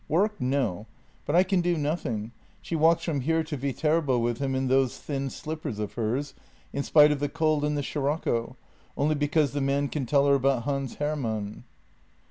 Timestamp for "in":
4.55-4.67, 6.73-6.81